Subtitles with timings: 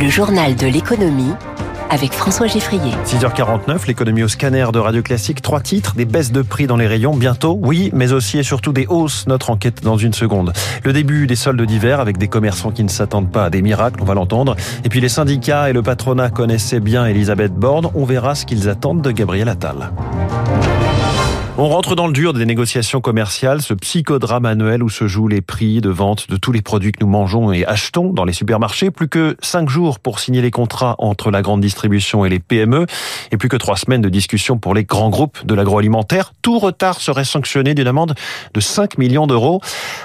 [0.00, 1.32] Le journal de l'économie
[1.90, 2.92] avec François Geffrier.
[3.04, 5.42] 6h49, l'économie au scanner de Radio Classique.
[5.42, 8.72] Trois titres, des baisses de prix dans les rayons bientôt, oui, mais aussi et surtout
[8.72, 9.26] des hausses.
[9.26, 10.52] Notre enquête dans une seconde.
[10.84, 14.00] Le début des soldes d'hiver avec des commerçants qui ne s'attendent pas à des miracles,
[14.00, 14.54] on va l'entendre.
[14.84, 17.88] Et puis les syndicats et le patronat connaissaient bien Elisabeth Borne.
[17.96, 19.90] On verra ce qu'ils attendent de Gabriel Attal.
[21.60, 25.40] On rentre dans le dur des négociations commerciales, ce psychodrame annuel où se jouent les
[25.40, 28.92] prix de vente de tous les produits que nous mangeons et achetons dans les supermarchés.
[28.92, 32.86] Plus que cinq jours pour signer les contrats entre la grande distribution et les PME
[33.32, 36.32] et plus que trois semaines de discussion pour les grands groupes de l'agroalimentaire.
[36.42, 38.14] Tout retard serait sanctionné d'une amende
[38.54, 39.60] de 5 millions d'euros.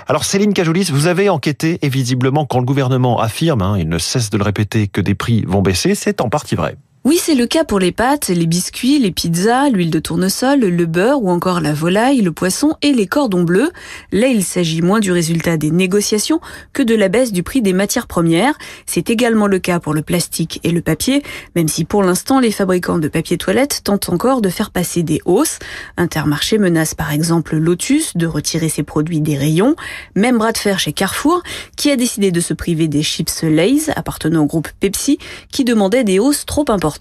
[0.08, 4.00] Alors Céline Cajoulis, vous avez enquêté et visiblement quand le gouvernement affirme, hein, il ne
[4.00, 6.78] cesse de le répéter, que des prix vont baisser, c'est en partie vrai.
[7.06, 10.86] Oui, c'est le cas pour les pâtes, les biscuits, les pizzas, l'huile de tournesol, le
[10.86, 13.74] beurre ou encore la volaille, le poisson et les cordons bleus.
[14.14, 16.40] Là, il s'agit moins du résultat des négociations
[16.72, 18.58] que de la baisse du prix des matières premières.
[18.86, 21.24] C'est également le cas pour le plastique et le papier,
[21.58, 25.20] même si pour l'instant, les fabricants de papier toilette tentent encore de faire passer des
[25.26, 25.60] hausses.
[25.98, 29.76] Intermarché menace par exemple Lotus de retirer ses produits des rayons.
[30.16, 31.44] Même bras de fer chez Carrefour,
[31.76, 35.18] qui a décidé de se priver des chips Lay's appartenant au groupe Pepsi,
[35.52, 36.93] qui demandait des hausses trop importantes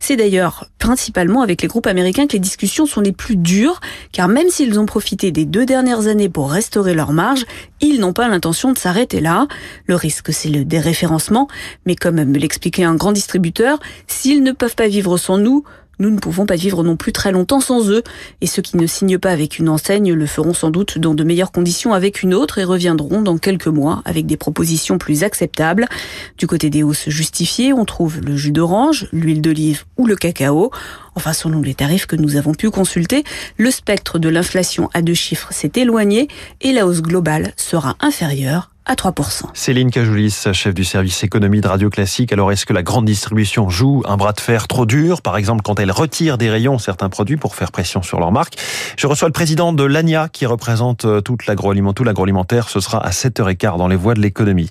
[0.00, 3.80] c'est d'ailleurs principalement avec les groupes américains que les discussions sont les plus dures,
[4.12, 7.44] car même s'ils ont profité des deux dernières années pour restaurer leur marge,
[7.80, 9.46] ils n'ont pas l'intention de s'arrêter là.
[9.86, 11.48] Le risque, c'est le déréférencement,
[11.86, 15.64] mais comme me l'expliquait un grand distributeur, s'ils ne peuvent pas vivre sans nous,
[15.98, 18.02] nous ne pouvons pas vivre non plus très longtemps sans eux,
[18.40, 21.24] et ceux qui ne signent pas avec une enseigne le feront sans doute dans de
[21.24, 25.86] meilleures conditions avec une autre et reviendront dans quelques mois avec des propositions plus acceptables.
[26.38, 30.70] Du côté des hausses justifiées, on trouve le jus d'orange, l'huile d'olive ou le cacao.
[31.14, 33.24] Enfin, selon les tarifs que nous avons pu consulter,
[33.58, 36.28] le spectre de l'inflation à deux chiffres s'est éloigné
[36.60, 39.44] et la hausse globale sera inférieure à 3%.
[39.54, 42.32] Céline Cajoulis, chef du service économie de Radio Classique.
[42.32, 45.62] Alors, est-ce que la grande distribution joue un bras de fer trop dur, par exemple
[45.62, 48.54] quand elle retire des rayons certains produits pour faire pression sur leur marque
[48.96, 52.68] Je reçois le président de l'ANIA qui représente euh, toute tout l'agroalimentaire.
[52.68, 54.68] Ce sera à 7h15 dans les voies de l'économie.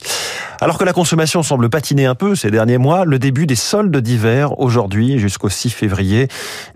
[0.59, 3.97] Alors que la consommation semble patiner un peu ces derniers mois, le début des soldes
[3.97, 6.27] d'hiver aujourd'hui jusqu'au 6 février.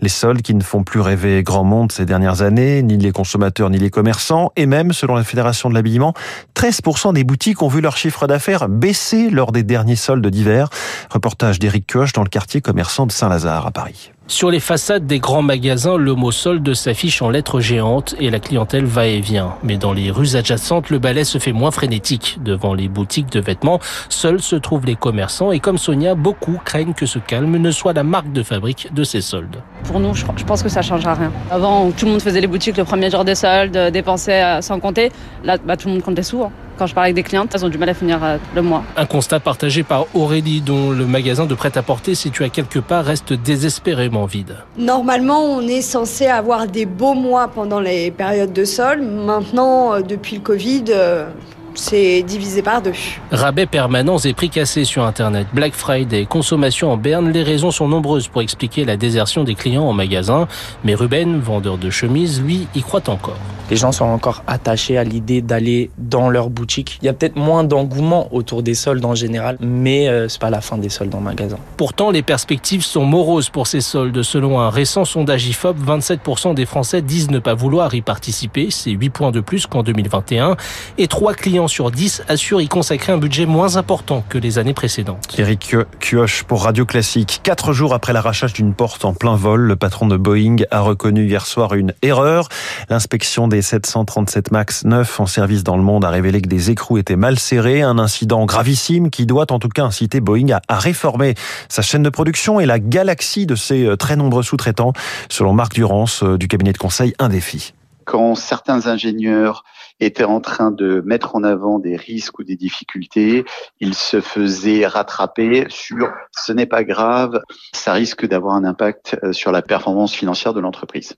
[0.02, 3.70] Les soldes qui ne font plus rêver grand monde ces dernières années, ni les consommateurs
[3.70, 6.14] ni les commerçants, et même, selon la Fédération de l'habillement,
[6.56, 10.70] 13% des boutiques ont vu leur chiffre d'affaires baisser lors des derniers soldes d'hiver.
[11.10, 14.12] Reportage d'Éric Koch dans le quartier commerçant de Saint-Lazare à Paris.
[14.28, 18.40] Sur les façades des grands magasins, le mot solde s'affiche en lettres géantes et la
[18.40, 19.54] clientèle va et vient.
[19.62, 22.40] Mais dans les rues adjacentes, le balai se fait moins frénétique.
[22.44, 26.96] Devant les boutiques de vêtements, seuls se trouvent les commerçants et comme Sonia, beaucoup craignent
[26.96, 29.58] que ce calme ne soit la marque de fabrique de ces soldes.
[29.84, 31.32] Pour nous, je pense que ça changera rien.
[31.52, 35.12] Avant, tout le monde faisait les boutiques le premier jour des soldes, dépensait sans compter.
[35.44, 36.42] Là, bah, tout le monde compte les sous.
[36.42, 36.52] Hein.
[36.78, 38.84] Quand je parle avec des clientes, elles ont du mal à finir euh, le mois.
[38.98, 43.32] Un constat partagé par Aurélie, dont le magasin de prêt-à-porter situé à quelque part reste
[43.34, 44.58] désespérément vide.
[44.78, 49.02] Normalement, on est censé avoir des beaux mois pendant les périodes de sol.
[49.02, 51.30] Maintenant, euh, depuis le Covid, euh,
[51.76, 52.94] c'est divisé par deux.
[53.32, 57.88] Rabais permanents et prix cassés sur Internet, Black Friday, consommation en berne, les raisons sont
[57.88, 60.48] nombreuses pour expliquer la désertion des clients en magasin.
[60.84, 63.38] Mais Ruben, vendeur de chemises, lui, y croit encore.
[63.72, 67.00] Les gens sont encore attachés à l'idée d'aller dans leur boutique.
[67.02, 70.52] Il y a peut-être moins d'engouement autour des soldes en général, mais euh, c'est pas
[70.52, 71.58] la fin des soldes en magasin.
[71.76, 74.22] Pourtant, les perspectives sont moroses pour ces soldes.
[74.22, 78.68] Selon un récent sondage IFOP, 27% des Français disent ne pas vouloir y participer.
[78.70, 80.58] C'est 8 points de plus qu'en 2021.
[81.00, 84.74] Et 3 clients sur 10 assure y consacrer un budget moins important que les années
[84.74, 85.36] précédentes.
[85.38, 87.42] Eric Kioch pour Radio Classique.
[87.44, 91.26] Quatre jours après l'arrachage d'une porte en plein vol, le patron de Boeing a reconnu
[91.26, 92.50] hier soir une erreur.
[92.90, 96.98] L'inspection des 737 MAX 9 en service dans le monde a révélé que des écrous
[96.98, 97.82] étaient mal serrés.
[97.82, 101.36] Un incident gravissime qui doit en tout cas inciter Boeing à, réformer
[101.70, 104.94] sa chaîne de production et la galaxie de ses euh, très nombreux sous-traitants,
[105.30, 107.74] selon Marc Durance euh, du cabinet de conseil Un Défi.
[108.06, 109.64] Quand certains ingénieurs
[110.00, 113.46] était en train de mettre en avant des risques ou des difficultés,
[113.80, 117.42] il se faisait rattraper sur ce n'est pas grave,
[117.74, 121.16] ça risque d'avoir un impact euh, sur la performance financière de l'entreprise.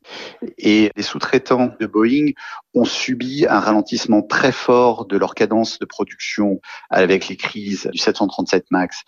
[0.58, 2.32] Et les sous-traitants de Boeing
[2.74, 6.60] ont subi un ralentissement très fort de leur cadence de production
[6.90, 9.04] avec les crises du 737 MAX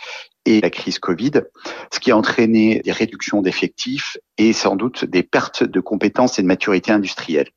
[0.45, 1.43] et la crise Covid,
[1.91, 6.41] ce qui a entraîné des réductions d'effectifs et sans doute des pertes de compétences et
[6.41, 7.49] de maturité industrielle.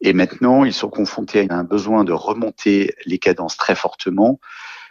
[0.00, 4.40] Et maintenant, ils sont confrontés à un besoin de remonter les cadences très fortement,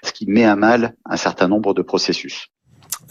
[0.04, 2.53] ce qui met à mal un certain nombre de processus.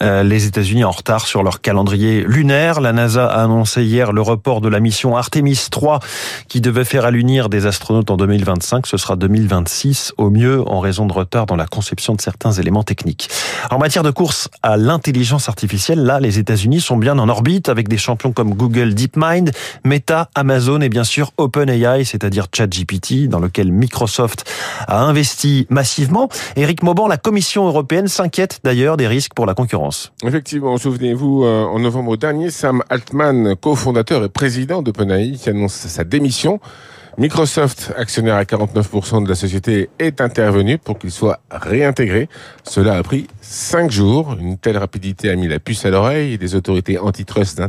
[0.00, 2.80] Euh, les États-Unis en retard sur leur calendrier lunaire.
[2.80, 6.00] La NASA a annoncé hier le report de la mission Artemis 3
[6.48, 8.86] qui devait faire allunir des astronautes en 2025.
[8.86, 12.82] Ce sera 2026 au mieux en raison de retard dans la conception de certains éléments
[12.82, 13.28] techniques.
[13.70, 17.88] En matière de course à l'intelligence artificielle, là, les États-Unis sont bien en orbite avec
[17.88, 19.52] des champions comme Google DeepMind,
[19.84, 24.50] Meta, Amazon et bien sûr OpenAI, c'est-à-dire ChatGPT, dans lequel Microsoft
[24.88, 26.28] a investi massivement.
[26.56, 29.81] Éric Mauban, la Commission européenne s'inquiète d'ailleurs des risques pour la concurrence.
[30.24, 36.04] Effectivement, souvenez-vous, euh, en novembre dernier, Sam Altman, cofondateur et président d'OpenAI, qui annonce sa
[36.04, 36.60] démission.
[37.18, 42.28] Microsoft, actionnaire à 49% de la société, est intervenu pour qu'il soit réintégré.
[42.64, 44.36] Cela a pris cinq jours.
[44.40, 47.60] Une telle rapidité a mis la puce à l'oreille des autorités antitrust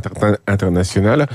[0.46, 1.26] internationales.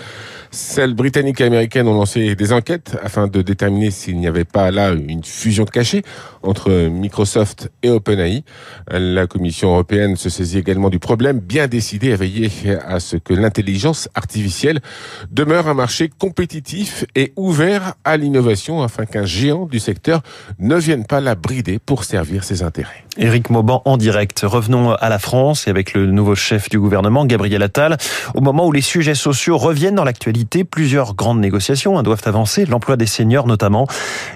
[0.51, 4.71] Celles britanniques et américaines ont lancé des enquêtes afin de déterminer s'il n'y avait pas
[4.71, 6.01] là une fusion cachée
[6.41, 8.43] entre Microsoft et OpenAI.
[8.89, 12.49] La Commission européenne se saisit également du problème, bien décidée à veiller
[12.83, 14.79] à ce que l'intelligence artificielle
[15.29, 20.21] demeure un marché compétitif et ouvert à l'innovation afin qu'un géant du secteur
[20.59, 23.05] ne vienne pas la brider pour servir ses intérêts.
[23.17, 24.41] Éric Mauban en direct.
[24.43, 27.97] Revenons à la France et avec le nouveau chef du gouvernement, Gabriel Attal.
[28.33, 32.65] Au moment où les sujets sociaux reviennent dans l'actualité, plusieurs grandes négociations hein, doivent avancer,
[32.65, 33.87] l'emploi des seniors notamment.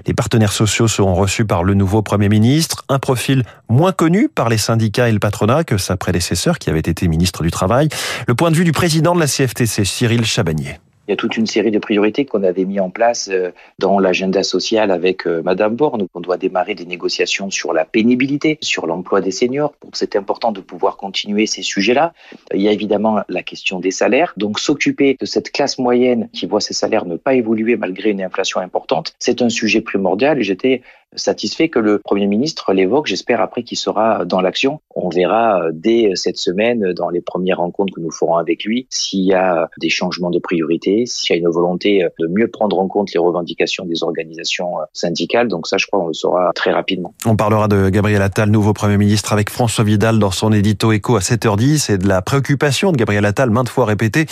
[0.05, 4.49] Les partenaires sociaux seront reçus par le nouveau Premier ministre, un profil moins connu par
[4.49, 7.87] les syndicats et le patronat que sa prédécesseur qui avait été ministre du Travail.
[8.27, 10.79] Le point de vue du président de la CFTC, Cyril Chabagnier.
[11.07, 13.99] Il y a toute une série de priorités qu'on avait mis en place euh, dans
[13.99, 16.07] l'agenda social avec euh, Madame Borne.
[16.13, 19.73] On doit démarrer des négociations sur la pénibilité, sur l'emploi des seniors.
[19.91, 22.13] C'est important de pouvoir continuer ces sujets-là.
[22.53, 24.33] Il y a évidemment la question des salaires.
[24.37, 28.21] Donc s'occuper de cette classe moyenne qui voit ses salaires ne pas évoluer malgré une
[28.21, 30.41] inflation importante, c'est un sujet primordial.
[30.41, 30.83] J'étais
[31.15, 33.07] satisfait que le Premier ministre l'évoque.
[33.07, 34.79] J'espère après qu'il sera dans l'action.
[34.95, 38.87] On verra euh, dès cette semaine, dans les premières rencontres que nous ferons avec lui,
[38.89, 42.47] s'il y a des changements de priorité, s'il y a une volonté euh, de mieux
[42.47, 45.47] prendre en compte les revendications des organisations euh, syndicales.
[45.47, 47.13] Donc ça, je crois, on le saura très rapidement.
[47.25, 51.15] On parlera de Gabriel Attal, nouveau Premier ministre, avec François Vidal dans son édito écho
[51.15, 54.25] à 7h10 et de la préoccupation de Gabriel Attal, maintes fois répétée,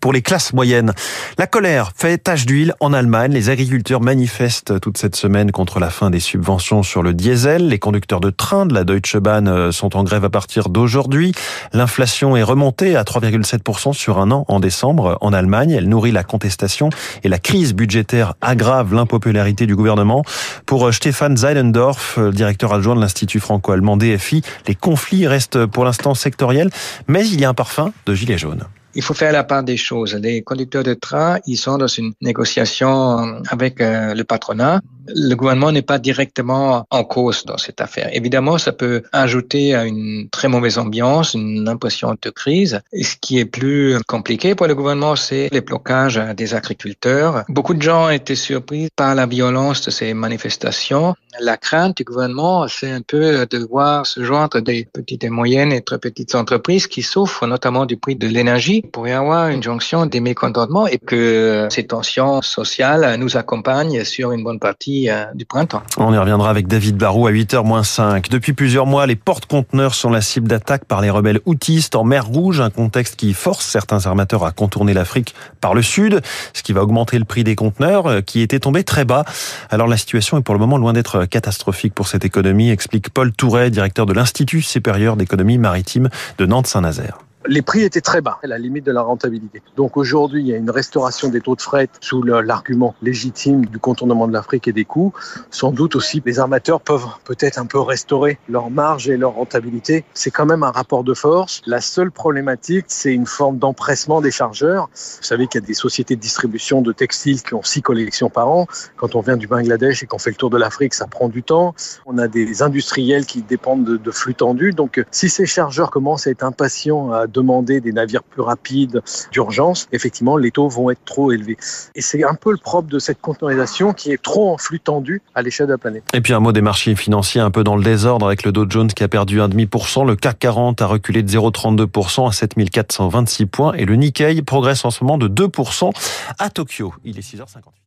[0.00, 0.92] pour les classes moyennes.
[1.38, 3.32] La colère fait tache d'huile en Allemagne.
[3.32, 7.68] Les agriculteurs manifestent toute cette semaine contre la fin des subventions sur le diesel.
[7.68, 11.32] Les conducteurs de train de la Deutsche Bahn euh, sont en grève à partir d'aujourd'hui.
[11.72, 15.70] L'inflation est remontée à 3,7% sur un an en décembre en Allemagne.
[15.70, 16.90] Elle nourrit la contestation
[17.22, 20.24] et la crise budgétaire aggrave l'impopularité du gouvernement.
[20.66, 25.84] Pour euh, Stéphane Zeilendorf, euh, directeur adjoint de l'Institut franco-allemand DFI, les conflits restent pour
[25.84, 26.70] l'instant sectoriels,
[27.06, 28.64] mais il y a un parfum de gilet jaune
[28.98, 30.14] il faut faire la part des choses.
[30.14, 35.82] Les conducteurs de train, ils sont dans une négociation avec le patronat le gouvernement n'est
[35.82, 38.08] pas directement en cause dans cette affaire.
[38.12, 42.80] Évidemment, ça peut ajouter à une très mauvaise ambiance, une impression de crise.
[42.92, 47.44] Et ce qui est plus compliqué pour le gouvernement, c'est les blocages des agriculteurs.
[47.48, 51.14] Beaucoup de gens étaient surpris par la violence de ces manifestations.
[51.40, 55.72] La crainte du gouvernement, c'est un peu de voir se joindre des petites et moyennes
[55.72, 58.82] et très petites entreprises qui souffrent notamment du prix de l'énergie.
[58.92, 64.32] pour y avoir une jonction des mécontentements et que ces tensions sociales nous accompagnent sur
[64.32, 65.82] une bonne partie euh, du printemps.
[65.98, 68.30] On y reviendra avec David Barou à 8h-5.
[68.30, 72.26] Depuis plusieurs mois, les porte-conteneurs sont la cible d'attaque par les rebelles houtistes en mer
[72.26, 76.20] Rouge, un contexte qui force certains armateurs à contourner l'Afrique par le sud,
[76.52, 79.24] ce qui va augmenter le prix des conteneurs euh, qui étaient tombés très bas.
[79.70, 83.32] Alors la situation est pour le moment loin d'être catastrophique pour cette économie, explique Paul
[83.32, 88.46] Touret, directeur de l'Institut supérieur d'économie maritime de Nantes-Saint-Nazaire les prix étaient très bas, à
[88.46, 89.62] la limite de la rentabilité.
[89.76, 93.78] Donc aujourd'hui, il y a une restauration des taux de fret sous l'argument légitime du
[93.78, 95.12] contournement de l'Afrique et des coûts.
[95.50, 100.04] Sans doute aussi, les armateurs peuvent peut-être un peu restaurer leur marge et leur rentabilité.
[100.14, 101.62] C'est quand même un rapport de force.
[101.66, 104.88] La seule problématique, c'est une forme d'empressement des chargeurs.
[104.92, 108.30] Vous savez qu'il y a des sociétés de distribution de textiles qui ont six collections
[108.30, 108.66] par an.
[108.96, 111.42] Quand on vient du Bangladesh et qu'on fait le tour de l'Afrique, ça prend du
[111.42, 111.74] temps.
[112.06, 114.72] On a des industriels qui dépendent de, de flux tendus.
[114.72, 119.88] Donc si ces chargeurs commencent à être impatients à demander des navires plus rapides d'urgence,
[119.92, 121.56] effectivement, les taux vont être trop élevés.
[121.94, 125.22] Et c'est un peu le propre de cette conteneurisation qui est trop en flux tendu
[125.34, 126.04] à l'échelle de la planète.
[126.12, 128.66] Et puis un mot des marchés financiers un peu dans le désordre avec le Dow
[128.68, 133.72] Jones qui a perdu 1,5%, le CAC 40 a reculé de 0,32% à 7426 points
[133.74, 135.92] et le Nikkei progresse en ce moment de 2%
[136.38, 136.94] à Tokyo.
[137.04, 137.85] Il est 6h58.